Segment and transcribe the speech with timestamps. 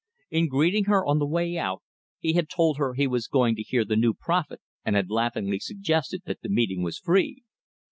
[0.31, 1.83] In greeting her on the way out,
[2.17, 5.59] he had told her he was going to hear the new prophet and had laughingly
[5.59, 7.43] suggested that the meeting was free.